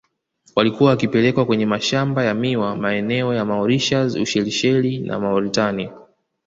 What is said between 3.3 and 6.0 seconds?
ya Mauritius Ushelisheli na Mauritania